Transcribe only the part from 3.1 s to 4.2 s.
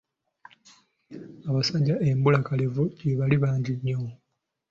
bali bangi nnyo.